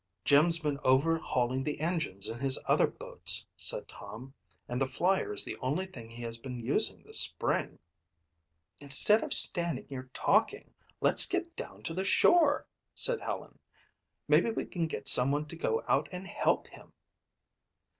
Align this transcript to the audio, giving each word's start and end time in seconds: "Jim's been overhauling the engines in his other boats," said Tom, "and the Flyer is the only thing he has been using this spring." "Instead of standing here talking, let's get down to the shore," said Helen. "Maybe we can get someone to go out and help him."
"Jim's 0.25 0.57
been 0.57 0.79
overhauling 0.83 1.63
the 1.63 1.79
engines 1.79 2.27
in 2.27 2.39
his 2.39 2.57
other 2.65 2.87
boats," 2.87 3.45
said 3.55 3.87
Tom, 3.87 4.33
"and 4.67 4.81
the 4.81 4.87
Flyer 4.87 5.31
is 5.31 5.45
the 5.45 5.57
only 5.57 5.85
thing 5.85 6.09
he 6.09 6.23
has 6.23 6.39
been 6.39 6.57
using 6.59 7.03
this 7.03 7.19
spring." 7.19 7.77
"Instead 8.79 9.23
of 9.23 9.31
standing 9.31 9.85
here 9.85 10.09
talking, 10.11 10.73
let's 11.01 11.27
get 11.27 11.55
down 11.55 11.83
to 11.83 11.93
the 11.93 12.03
shore," 12.03 12.65
said 12.95 13.21
Helen. 13.21 13.59
"Maybe 14.27 14.49
we 14.49 14.65
can 14.65 14.87
get 14.87 15.07
someone 15.07 15.45
to 15.49 15.55
go 15.55 15.83
out 15.87 16.09
and 16.11 16.25
help 16.25 16.65
him." 16.69 16.93